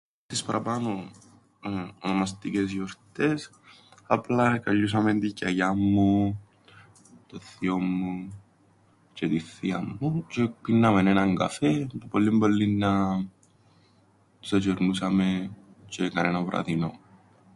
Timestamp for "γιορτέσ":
2.71-3.51